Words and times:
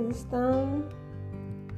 vocês 0.00 0.16
estão? 0.16 0.84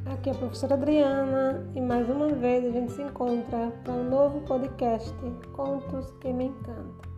Aqui 0.07 0.31
é 0.31 0.33
a 0.33 0.37
professora 0.37 0.75
Adriana 0.75 1.67
e 1.75 1.81
mais 1.81 2.09
uma 2.09 2.29
vez 2.29 2.65
a 2.65 2.71
gente 2.71 2.93
se 2.93 3.03
encontra 3.03 3.73
para 3.83 3.93
um 3.93 4.09
novo 4.09 4.41
podcast 4.43 5.13
Contos 5.53 6.11
que 6.21 6.33
me 6.33 6.47
encantam. 6.47 7.13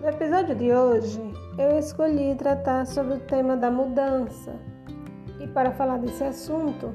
No 0.00 0.08
episódio 0.08 0.54
de 0.54 0.72
hoje 0.72 1.20
eu 1.58 1.78
escolhi 1.78 2.34
tratar 2.36 2.86
sobre 2.86 3.14
o 3.14 3.20
tema 3.20 3.56
da 3.56 3.70
mudança 3.70 4.54
e 5.40 5.46
para 5.48 5.72
falar 5.72 5.98
desse 5.98 6.22
assunto, 6.22 6.94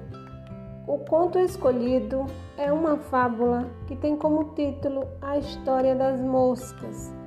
o 0.87 1.00
conto 1.00 1.37
escolhido 1.37 2.25
é 2.57 2.71
uma 2.71 2.97
fábula 2.97 3.69
que 3.87 3.96
tem 3.96 4.15
como 4.15 4.54
título 4.55 5.05
A 5.21 5.37
História 5.37 5.96
das 5.96 6.21
Moscas 6.21 7.18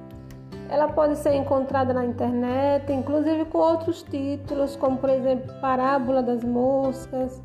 ela 0.69 0.89
pode 0.89 1.17
ser 1.19 1.35
encontrada 1.35 1.93
na 1.93 2.05
internet, 2.05 2.93
inclusive 2.93 3.45
com 3.47 3.59
outros 3.59 4.03
títulos, 4.03 4.77
como 4.77 4.97
por 4.97 5.11
exemplo 5.11 5.53
Parábola 5.61 6.23
das 6.23 6.43
Moscas 6.43 7.43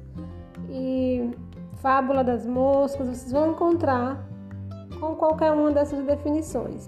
e 0.70 1.32
Fábula 1.82 2.24
das 2.24 2.46
Moscas. 2.46 3.08
Vocês 3.08 3.32
vão 3.32 3.52
encontrar 3.52 4.26
com 5.00 5.16
qualquer 5.16 5.52
uma 5.52 5.72
dessas 5.72 6.04
definições. 6.06 6.86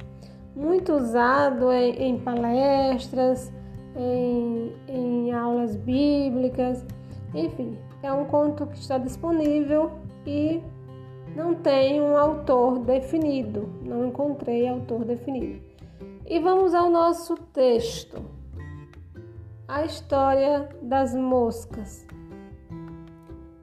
Muito 0.55 0.94
usado 0.94 1.72
em, 1.72 1.92
em 1.92 2.20
palestras, 2.20 3.52
em, 3.96 4.74
em 4.88 5.32
aulas 5.34 5.76
bíblicas, 5.76 6.86
enfim, 7.34 7.77
é 8.02 8.12
um 8.12 8.26
conto 8.26 8.66
que 8.66 8.77
está 8.77 8.98
disponível 8.98 9.91
e 10.26 10.62
não 11.36 11.54
tem 11.54 12.02
um 12.02 12.18
autor 12.18 12.80
definido. 12.80 13.70
Não 13.84 14.05
encontrei 14.05 14.68
autor 14.68 15.05
definido. 15.05 15.68
E 16.30 16.40
vamos 16.40 16.76
ao 16.76 16.91
nosso 16.91 17.35
texto. 17.35 18.24
A 19.68 19.84
história 19.84 20.70
das 20.80 21.16
moscas. 21.16 22.05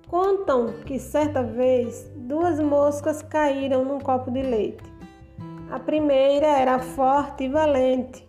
Contam 0.09 0.73
que 0.85 0.99
certa 0.99 1.45
vez 1.45 2.11
duas 2.17 2.59
moscas 2.59 3.23
caíram 3.23 3.85
num 3.85 4.01
copo 4.01 4.33
de 4.33 4.43
leite. 4.43 4.83
A 5.71 5.79
primeira 5.79 6.49
era 6.49 6.81
forte 6.81 7.45
e 7.45 7.49
valente. 7.49 8.29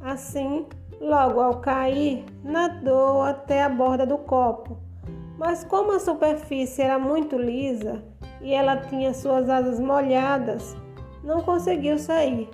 Assim, 0.00 0.64
logo 0.98 1.38
ao 1.38 1.60
cair, 1.60 2.24
nadou 2.42 3.20
até 3.20 3.64
a 3.64 3.68
borda 3.68 4.06
do 4.06 4.16
copo. 4.16 4.78
Mas 5.36 5.62
como 5.62 5.92
a 5.92 6.00
superfície 6.00 6.80
era 6.80 6.98
muito 6.98 7.36
lisa 7.36 8.02
e 8.40 8.54
ela 8.54 8.78
tinha 8.78 9.12
suas 9.12 9.50
asas 9.50 9.78
molhadas, 9.78 10.74
não 11.22 11.42
conseguiu 11.42 11.98
sair. 11.98 12.48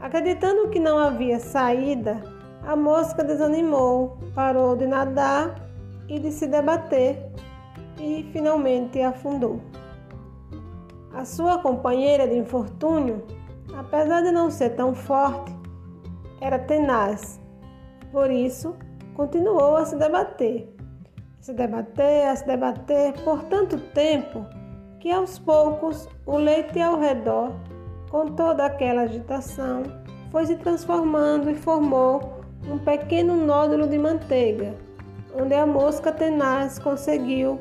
Acreditando 0.00 0.68
que 0.68 0.78
não 0.78 0.98
havia 0.98 1.38
saída, 1.40 2.22
a 2.62 2.76
mosca 2.76 3.24
desanimou, 3.24 4.18
parou 4.34 4.76
de 4.76 4.86
nadar 4.86 5.54
e 6.08 6.18
de 6.18 6.30
se 6.30 6.46
debater 6.46 7.18
e 7.98 8.28
finalmente 8.32 9.00
afundou. 9.00 9.60
A 11.14 11.24
sua 11.24 11.58
companheira 11.58 12.28
de 12.28 12.36
infortúnio, 12.36 13.24
apesar 13.74 14.22
de 14.22 14.30
não 14.30 14.50
ser 14.50 14.70
tão 14.70 14.94
forte, 14.94 15.54
era 16.40 16.58
tenaz. 16.58 17.40
Por 18.12 18.30
isso, 18.30 18.76
continuou 19.14 19.76
a 19.76 19.86
se 19.86 19.96
debater, 19.96 20.68
a 21.40 21.42
se 21.42 21.54
debater, 21.54 22.28
a 22.28 22.36
se 22.36 22.46
debater 22.46 23.14
por 23.24 23.44
tanto 23.44 23.78
tempo 23.92 24.44
que 25.00 25.10
aos 25.10 25.38
poucos 25.38 26.08
o 26.26 26.36
leite 26.36 26.80
ao 26.80 26.98
redor 26.98 27.52
com 28.16 28.28
toda 28.28 28.64
aquela 28.64 29.02
agitação, 29.02 29.82
foi 30.32 30.46
se 30.46 30.56
transformando 30.56 31.50
e 31.50 31.54
formou 31.54 32.40
um 32.66 32.78
pequeno 32.78 33.36
nódulo 33.36 33.86
de 33.86 33.98
manteiga, 33.98 34.74
onde 35.38 35.52
a 35.52 35.66
mosca 35.66 36.10
tenaz 36.10 36.78
conseguiu, 36.78 37.60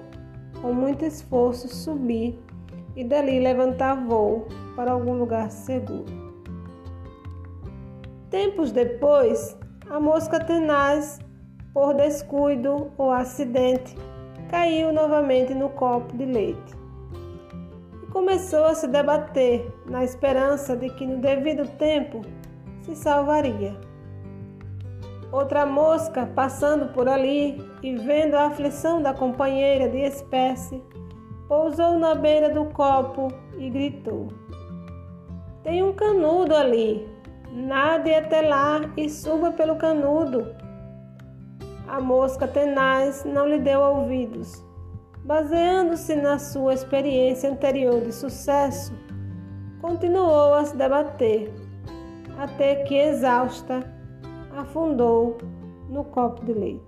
com 0.62 0.72
muito 0.72 1.04
esforço, 1.04 1.68
subir 1.68 2.40
e 2.96 3.04
dali 3.04 3.38
levantar 3.38 3.96
voo 4.06 4.48
para 4.78 4.94
algum 4.94 5.16
lugar 5.16 5.52
seguro. 5.52 6.06
Tempos 8.30 8.72
depois, 8.72 9.58
a 9.90 10.00
mosca 10.00 10.40
tenaz, 10.40 11.20
por 11.74 11.96
descuido 11.96 12.94
ou 12.98 13.12
acidente, 13.12 13.94
caiu 14.50 14.94
novamente 14.94 15.54
no 15.54 15.68
copo 15.72 16.16
de 16.16 16.24
leite 16.24 16.85
começou 18.16 18.64
a 18.64 18.74
se 18.74 18.88
debater 18.88 19.70
na 19.86 20.02
esperança 20.02 20.74
de 20.78 20.90
que 20.92 21.06
no 21.06 21.18
devido 21.18 21.68
tempo 21.78 22.22
se 22.84 22.96
salvaria. 22.96 23.76
Outra 25.34 25.66
mosca, 25.66 26.26
passando 26.26 26.94
por 26.94 27.10
ali 27.10 27.62
e 27.84 27.94
vendo 27.98 28.36
a 28.36 28.46
aflição 28.46 29.02
da 29.02 29.14
companheira 29.14 29.90
de 29.90 29.98
espécie, 29.98 30.82
pousou 31.50 32.00
na 32.00 32.16
beira 32.16 32.50
do 32.54 32.64
copo 32.68 33.28
e 33.58 33.70
gritou: 33.70 34.30
Tem 35.62 35.84
um 35.84 35.92
canudo 35.92 36.56
ali, 36.56 37.06
nade 37.52 38.14
até 38.14 38.40
lá 38.44 38.80
e 38.96 39.10
suba 39.10 39.52
pelo 39.52 39.76
canudo. 39.76 40.56
A 41.86 42.00
mosca 42.00 42.48
tenaz 42.48 43.26
não 43.26 43.46
lhe 43.46 43.60
deu 43.60 43.82
ouvidos 43.82 44.65
Baseando-se 45.26 46.16
na 46.16 46.38
sua 46.38 46.76
experiência 46.76 47.50
anterior 47.50 48.00
de 48.00 48.12
sucesso, 48.12 48.94
continuou 49.82 50.54
a 50.54 50.64
se 50.64 50.78
debater, 50.78 51.52
até 52.38 52.84
que, 52.84 52.94
exausta, 52.94 53.92
afundou 54.56 55.40
no 55.90 56.04
copo 56.04 56.46
de 56.46 56.54
leite. 56.54 56.86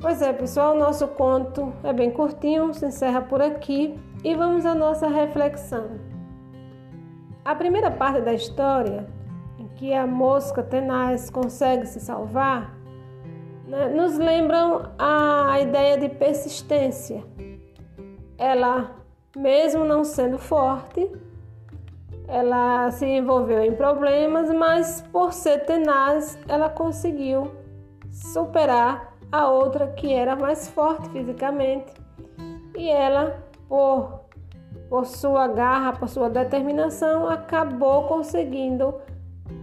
Pois 0.00 0.22
é, 0.22 0.32
pessoal, 0.32 0.76
nosso 0.76 1.08
conto 1.08 1.72
é 1.82 1.92
bem 1.92 2.12
curtinho, 2.12 2.72
se 2.72 2.86
encerra 2.86 3.20
por 3.20 3.42
aqui 3.42 3.98
e 4.22 4.36
vamos 4.36 4.64
à 4.64 4.72
nossa 4.72 5.08
reflexão. 5.08 5.98
A 7.44 7.56
primeira 7.56 7.90
parte 7.90 8.20
da 8.20 8.32
história, 8.32 9.04
em 9.58 9.66
que 9.66 9.92
a 9.92 10.06
mosca 10.06 10.62
tenaz 10.62 11.28
consegue 11.28 11.86
se 11.86 11.98
salvar, 11.98 12.79
nos 13.94 14.18
lembram 14.18 14.90
a 14.98 15.60
ideia 15.60 15.96
de 15.96 16.08
persistência. 16.08 17.22
Ela, 18.36 18.96
mesmo 19.36 19.84
não 19.84 20.02
sendo 20.02 20.38
forte, 20.38 21.10
ela 22.26 22.90
se 22.90 23.06
envolveu 23.06 23.62
em 23.62 23.74
problemas, 23.74 24.52
mas 24.52 25.02
por 25.12 25.32
ser 25.32 25.64
tenaz, 25.66 26.38
ela 26.48 26.68
conseguiu 26.68 27.52
superar 28.10 29.16
a 29.30 29.48
outra 29.48 29.88
que 29.88 30.12
era 30.12 30.34
mais 30.34 30.68
forte 30.68 31.08
fisicamente. 31.10 31.92
E 32.76 32.88
ela, 32.88 33.42
por, 33.68 34.20
por 34.88 35.06
sua 35.06 35.48
garra, 35.48 35.92
por 35.92 36.08
sua 36.08 36.28
determinação, 36.28 37.28
acabou 37.28 38.04
conseguindo 38.04 38.94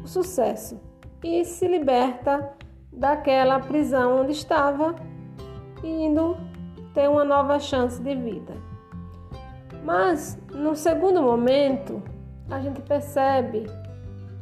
o 0.04 0.08
sucesso 0.08 0.80
e 1.24 1.44
se 1.44 1.68
liberta 1.68 2.57
daquela 2.98 3.60
prisão 3.60 4.22
onde 4.22 4.32
estava, 4.32 4.96
indo 5.84 6.36
ter 6.94 7.08
uma 7.08 7.24
nova 7.24 7.60
chance 7.60 8.02
de 8.02 8.16
vida. 8.16 8.54
Mas 9.84 10.38
no 10.52 10.76
segundo 10.76 11.22
momento, 11.22 12.02
a 12.50 12.60
gente 12.60 12.82
percebe 12.82 13.68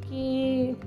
que 0.02 0.78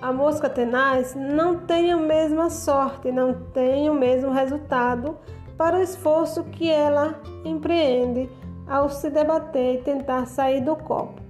a 0.00 0.12
mosca 0.12 0.48
tenaz 0.48 1.14
não 1.14 1.60
tem 1.60 1.90
a 1.90 1.96
mesma 1.96 2.50
sorte, 2.50 3.10
não 3.10 3.34
tem 3.52 3.90
o 3.90 3.94
mesmo 3.94 4.30
resultado 4.30 5.16
para 5.56 5.78
o 5.78 5.82
esforço 5.82 6.44
que 6.44 6.70
ela 6.70 7.20
empreende 7.44 8.30
ao 8.68 8.88
se 8.88 9.10
debater 9.10 9.80
e 9.80 9.82
tentar 9.82 10.26
sair 10.26 10.60
do 10.60 10.76
copo. 10.76 11.20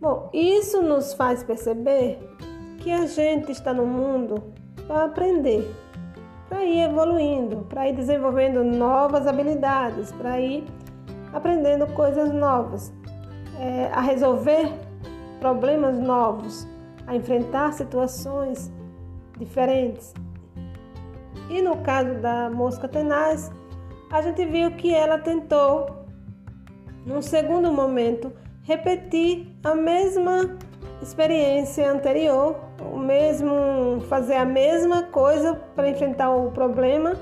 Bom, 0.00 0.28
isso 0.34 0.82
nos 0.82 1.14
faz 1.14 1.42
perceber 1.42 2.18
que 2.84 2.92
a 2.92 3.06
gente 3.06 3.50
está 3.50 3.72
no 3.72 3.86
mundo 3.86 4.52
para 4.86 5.04
aprender, 5.04 5.74
para 6.50 6.62
ir 6.66 6.80
evoluindo, 6.80 7.64
para 7.66 7.88
ir 7.88 7.96
desenvolvendo 7.96 8.62
novas 8.62 9.26
habilidades, 9.26 10.12
para 10.12 10.38
ir 10.38 10.64
aprendendo 11.32 11.86
coisas 11.94 12.30
novas, 12.30 12.92
é, 13.58 13.86
a 13.90 14.02
resolver 14.02 14.70
problemas 15.40 15.98
novos, 15.98 16.68
a 17.06 17.16
enfrentar 17.16 17.72
situações 17.72 18.70
diferentes. 19.38 20.12
E 21.48 21.62
no 21.62 21.78
caso 21.78 22.16
da 22.20 22.50
mosca 22.50 22.86
tenaz, 22.86 23.50
a 24.12 24.20
gente 24.20 24.44
viu 24.44 24.72
que 24.72 24.92
ela 24.92 25.16
tentou, 25.16 26.04
num 27.06 27.22
segundo 27.22 27.72
momento, 27.72 28.30
repetir 28.62 29.56
a 29.64 29.74
mesma 29.74 30.58
experiência 31.04 31.90
anterior, 31.90 32.56
o 32.80 32.98
mesmo 32.98 34.00
fazer 34.08 34.36
a 34.36 34.44
mesma 34.44 35.04
coisa 35.04 35.54
para 35.74 35.88
enfrentar 35.88 36.30
o 36.30 36.50
problema, 36.50 37.14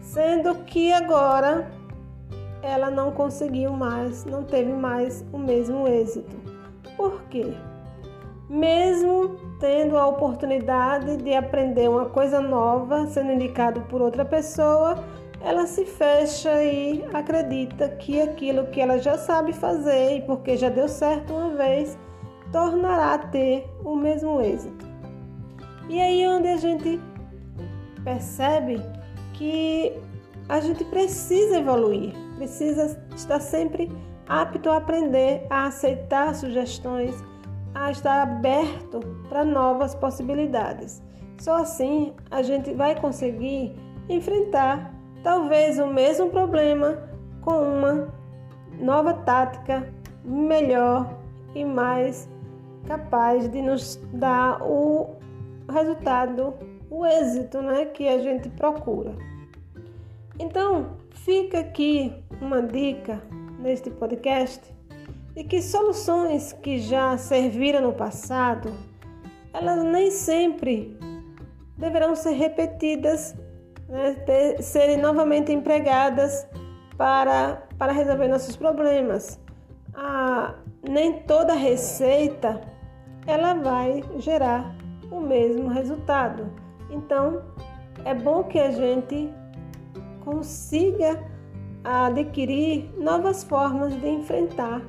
sendo 0.00 0.54
que 0.64 0.92
agora 0.92 1.70
ela 2.62 2.90
não 2.90 3.12
conseguiu 3.12 3.72
mais, 3.72 4.24
não 4.24 4.42
teve 4.42 4.72
mais 4.72 5.24
o 5.32 5.38
mesmo 5.38 5.86
êxito. 5.86 6.36
Por 6.96 7.22
quê? 7.24 7.54
Mesmo 8.48 9.36
tendo 9.58 9.96
a 9.96 10.06
oportunidade 10.06 11.16
de 11.16 11.34
aprender 11.34 11.88
uma 11.88 12.06
coisa 12.06 12.40
nova, 12.40 13.06
sendo 13.06 13.32
indicado 13.32 13.80
por 13.82 14.00
outra 14.00 14.24
pessoa, 14.24 14.96
ela 15.40 15.66
se 15.66 15.84
fecha 15.84 16.62
e 16.62 17.04
acredita 17.12 17.88
que 17.88 18.20
aquilo 18.20 18.66
que 18.66 18.80
ela 18.80 18.98
já 18.98 19.16
sabe 19.16 19.52
fazer 19.52 20.16
e 20.16 20.22
porque 20.22 20.56
já 20.56 20.68
deu 20.68 20.88
certo 20.88 21.32
uma 21.32 21.50
vez, 21.50 21.98
tornará 22.56 23.12
a 23.12 23.18
ter 23.18 23.70
o 23.84 23.94
mesmo 23.94 24.40
êxito. 24.40 24.86
E 25.90 26.00
aí 26.00 26.22
é 26.22 26.30
onde 26.30 26.48
a 26.48 26.56
gente 26.56 26.98
percebe 28.02 28.80
que 29.34 29.92
a 30.48 30.58
gente 30.60 30.82
precisa 30.84 31.58
evoluir, 31.58 32.14
precisa 32.36 32.98
estar 33.14 33.40
sempre 33.40 33.92
apto 34.26 34.70
a 34.70 34.78
aprender, 34.78 35.46
a 35.50 35.66
aceitar 35.66 36.34
sugestões, 36.34 37.14
a 37.74 37.90
estar 37.90 38.22
aberto 38.22 39.00
para 39.28 39.44
novas 39.44 39.94
possibilidades. 39.94 41.02
Só 41.38 41.56
assim 41.56 42.14
a 42.30 42.40
gente 42.40 42.72
vai 42.72 42.98
conseguir 42.98 43.76
enfrentar 44.08 44.94
talvez 45.22 45.78
o 45.78 45.88
mesmo 45.88 46.30
problema 46.30 47.06
com 47.42 47.60
uma 47.60 48.08
nova 48.80 49.12
tática 49.12 49.92
melhor 50.24 51.06
e 51.54 51.62
mais 51.62 52.34
capaz 52.86 53.48
de 53.48 53.60
nos 53.60 53.96
dar 54.12 54.62
o 54.62 55.16
resultado, 55.68 56.54
o 56.90 57.04
êxito 57.04 57.60
né, 57.60 57.86
que 57.86 58.08
a 58.08 58.18
gente 58.18 58.48
procura. 58.50 59.14
Então, 60.38 60.98
fica 61.10 61.60
aqui 61.60 62.12
uma 62.40 62.62
dica 62.62 63.22
neste 63.58 63.90
podcast 63.90 64.62
de 65.34 65.44
que 65.44 65.60
soluções 65.60 66.52
que 66.52 66.78
já 66.78 67.16
serviram 67.18 67.82
no 67.82 67.92
passado, 67.92 68.72
elas 69.52 69.82
nem 69.84 70.10
sempre 70.10 70.96
deverão 71.76 72.14
ser 72.14 72.32
repetidas, 72.32 73.34
né, 73.88 74.14
ter, 74.26 74.62
serem 74.62 74.96
novamente 74.96 75.52
empregadas 75.52 76.46
para, 76.96 77.66
para 77.78 77.92
resolver 77.92 78.28
nossos 78.28 78.56
problemas. 78.56 79.38
Ah, 79.94 80.54
nem 80.88 81.20
toda 81.22 81.54
receita 81.54 82.60
ela 83.26 83.54
vai 83.54 84.02
gerar 84.18 84.74
o 85.10 85.20
mesmo 85.20 85.68
resultado. 85.68 86.50
Então, 86.90 87.42
é 88.04 88.14
bom 88.14 88.44
que 88.44 88.58
a 88.58 88.70
gente 88.70 89.32
consiga 90.24 91.22
adquirir 91.84 92.90
novas 92.98 93.44
formas 93.44 93.94
de 94.00 94.08
enfrentar 94.08 94.82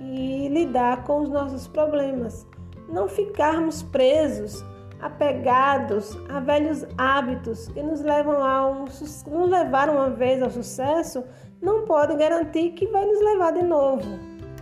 e 0.00 0.48
lidar 0.48 1.04
com 1.04 1.22
os 1.22 1.28
nossos 1.28 1.68
problemas. 1.68 2.46
Não 2.88 3.08
ficarmos 3.08 3.82
presos, 3.82 4.64
apegados 5.00 6.18
a 6.28 6.40
velhos 6.40 6.84
hábitos 6.96 7.68
que 7.68 7.82
nos 7.82 8.00
levam 8.00 8.42
a 8.42 8.68
um, 8.68 8.84
nos 8.84 9.50
levaram 9.50 9.94
uma 9.94 10.10
vez 10.10 10.42
ao 10.42 10.50
sucesso, 10.50 11.24
não 11.62 11.84
pode 11.84 12.16
garantir 12.16 12.70
que 12.70 12.86
vai 12.88 13.04
nos 13.04 13.20
levar 13.20 13.52
de 13.52 13.62
novo. 13.62 14.08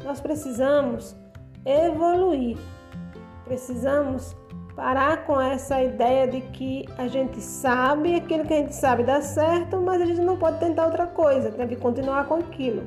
Nós 0.05 0.21
precisamos 0.21 1.17
evoluir. 1.65 2.59
Precisamos 3.47 4.37
parar 4.75 5.25
com 5.25 5.41
essa 5.41 5.81
ideia 5.81 6.27
de 6.27 6.41
que 6.41 6.85
a 6.99 7.07
gente 7.07 7.41
sabe 7.41 8.17
aquilo 8.17 8.45
que 8.45 8.53
a 8.53 8.57
gente 8.57 8.75
sabe 8.75 9.05
dá 9.05 9.23
certo, 9.23 9.81
mas 9.81 10.03
a 10.03 10.05
gente 10.05 10.21
não 10.21 10.37
pode 10.37 10.59
tentar 10.59 10.87
outra 10.87 11.07
coisa, 11.07 11.51
deve 11.51 11.77
continuar 11.77 12.27
com 12.27 12.35
aquilo. 12.35 12.83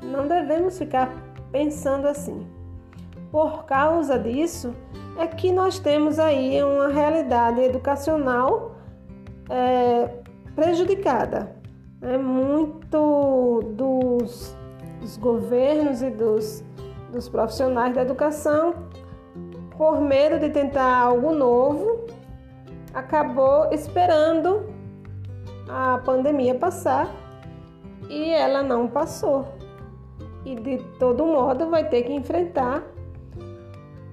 Não 0.00 0.28
devemos 0.28 0.78
ficar 0.78 1.12
pensando 1.50 2.06
assim. 2.06 2.46
Por 3.32 3.64
causa 3.64 4.16
disso, 4.16 4.72
é 5.18 5.26
que 5.26 5.50
nós 5.50 5.80
temos 5.80 6.20
aí 6.20 6.62
uma 6.62 6.88
realidade 6.88 7.60
educacional 7.60 8.76
é, 9.50 10.08
prejudicada. 10.54 11.52
É 12.00 12.16
muito 12.16 13.60
dos, 13.74 14.56
dos 15.00 15.16
governos 15.16 16.00
e 16.00 16.10
dos, 16.10 16.64
dos 17.10 17.28
profissionais 17.28 17.92
da 17.92 18.02
educação 18.02 18.86
por 19.76 20.00
medo 20.00 20.38
de 20.38 20.48
tentar 20.50 21.02
algo 21.02 21.32
novo, 21.32 22.06
acabou 22.94 23.72
esperando 23.72 24.72
a 25.68 25.98
pandemia 25.98 26.54
passar 26.54 27.08
e 28.08 28.30
ela 28.30 28.62
não 28.62 28.88
passou. 28.88 29.46
E 30.44 30.54
de 30.54 30.78
todo 30.98 31.26
modo 31.26 31.68
vai 31.68 31.88
ter 31.88 32.02
que 32.02 32.12
enfrentar 32.12 32.82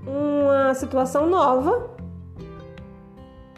uma 0.06 0.74
situação 0.74 1.27
nova 1.27 1.92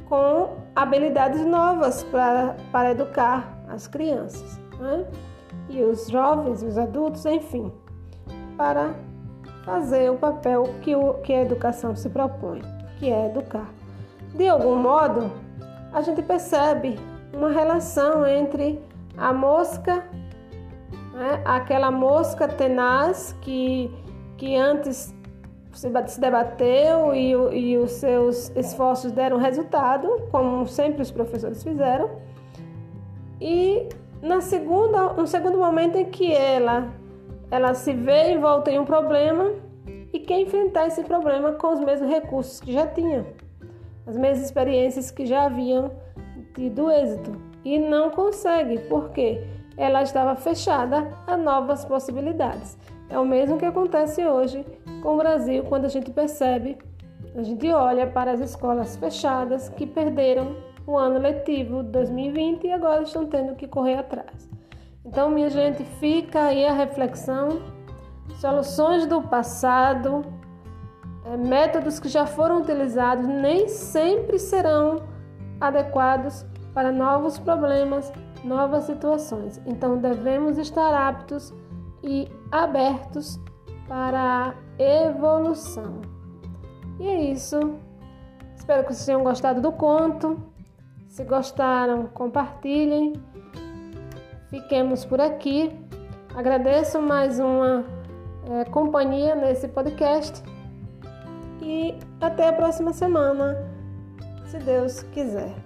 com 0.07 0.57
habilidades 0.75 1.43
novas 1.45 2.03
para, 2.03 2.91
educar 2.91 3.63
as 3.67 3.87
crianças 3.87 4.59
né? 4.79 5.07
e 5.69 5.81
os 5.81 6.07
jovens, 6.07 6.61
os 6.61 6.77
adultos, 6.77 7.25
enfim, 7.25 7.71
para 8.55 8.93
fazer 9.65 10.11
o 10.11 10.15
papel 10.15 10.63
que, 10.81 10.95
o, 10.95 11.15
que 11.15 11.33
a 11.33 11.41
educação 11.41 11.95
se 11.95 12.09
propõe, 12.09 12.61
que 12.99 13.09
é 13.09 13.25
educar. 13.25 13.67
De 14.35 14.47
algum 14.47 14.75
modo, 14.75 15.31
a 15.91 16.01
gente 16.01 16.21
percebe 16.21 16.99
uma 17.33 17.49
relação 17.49 18.25
entre 18.25 18.79
a 19.17 19.33
mosca, 19.33 20.05
né, 21.13 21.41
aquela 21.43 21.89
mosca 21.89 22.47
tenaz 22.47 23.35
que, 23.41 23.91
que 24.37 24.55
antes 24.55 25.13
se 25.73 26.19
debateu 26.19 27.13
e, 27.13 27.31
e 27.31 27.77
os 27.77 27.91
seus 27.91 28.49
esforços 28.55 29.11
deram 29.11 29.37
resultado, 29.37 30.07
como 30.31 30.65
sempre 30.67 31.01
os 31.01 31.11
professores 31.11 31.63
fizeram, 31.63 32.09
e 33.41 33.89
na 34.21 34.41
segunda, 34.41 35.13
no 35.13 35.27
segundo 35.27 35.57
momento 35.57 35.97
em 35.97 36.05
que 36.05 36.31
ela 36.31 36.89
ela 37.51 37.73
se 37.73 37.93
vê 37.93 38.31
envolta 38.31 38.71
em 38.71 38.79
um 38.79 38.85
problema 38.85 39.51
e 40.11 40.19
quer 40.19 40.39
enfrentar 40.39 40.87
esse 40.87 41.03
problema 41.03 41.53
com 41.53 41.73
os 41.73 41.79
mesmos 41.79 42.09
recursos 42.09 42.59
que 42.59 42.71
já 42.71 42.87
tinha, 42.87 43.25
as 44.05 44.17
mesmas 44.17 44.45
experiências 44.45 45.11
que 45.11 45.25
já 45.25 45.45
haviam 45.45 45.91
tido 46.53 46.89
êxito 46.91 47.35
e 47.63 47.77
não 47.77 48.09
consegue, 48.09 48.79
porque 48.87 49.43
ela 49.77 50.03
estava 50.03 50.35
fechada 50.35 51.11
a 51.27 51.35
novas 51.35 51.83
possibilidades. 51.83 52.77
É 53.09 53.19
o 53.19 53.25
mesmo 53.25 53.57
que 53.57 53.65
acontece 53.65 54.25
hoje 54.25 54.65
com 55.01 55.15
o 55.15 55.17
Brasil 55.17 55.63
quando 55.65 55.85
a 55.85 55.89
gente 55.89 56.11
percebe, 56.11 56.77
a 57.35 57.43
gente 57.43 57.69
olha 57.69 58.07
para 58.07 58.31
as 58.31 58.39
escolas 58.39 58.95
fechadas 58.95 59.67
que 59.69 59.85
perderam 59.85 60.55
o 60.87 60.97
ano 60.97 61.19
letivo 61.19 61.83
2020 61.83 62.65
e 62.65 62.71
agora 62.71 63.03
estão 63.03 63.25
tendo 63.25 63.55
que 63.55 63.67
correr 63.67 63.95
atrás. 63.95 64.54
Então, 65.05 65.29
minha 65.29 65.49
gente, 65.49 65.83
fica 65.83 66.45
aí 66.45 66.65
a 66.65 66.73
reflexão. 66.73 67.61
Soluções 68.35 69.05
do 69.05 69.21
passado, 69.21 70.25
é, 71.25 71.37
métodos 71.37 71.99
que 71.99 72.09
já 72.09 72.25
foram 72.25 72.61
utilizados, 72.61 73.27
nem 73.27 73.67
sempre 73.67 74.39
serão 74.39 75.03
adequados 75.61 76.45
para 76.73 76.91
novos 76.91 77.37
problemas, 77.37 78.11
novas 78.43 78.85
situações. 78.85 79.61
Então, 79.65 79.97
devemos 79.97 80.57
estar 80.57 80.93
aptos 80.93 81.53
e 82.03 82.27
abertos 82.51 83.39
para 83.87 84.49
a 84.49 84.53
evolução. 84.81 86.01
E 86.99 87.07
é 87.07 87.31
isso. 87.31 87.75
Espero 88.55 88.83
que 88.83 88.93
vocês 88.93 89.05
tenham 89.05 89.23
gostado 89.23 89.61
do 89.61 89.71
conto. 89.71 90.41
Se 91.07 91.23
gostaram, 91.23 92.07
compartilhem. 92.07 93.13
Fiquemos 94.49 95.05
por 95.05 95.19
aqui. 95.19 95.71
Agradeço 96.35 97.01
mais 97.01 97.39
uma 97.39 97.83
é, 98.49 98.65
companhia 98.65 99.35
nesse 99.35 99.67
podcast 99.67 100.43
e 101.61 101.97
até 102.21 102.49
a 102.49 102.53
próxima 102.53 102.93
semana, 102.93 103.57
se 104.47 104.57
Deus 104.59 105.03
quiser. 105.13 105.64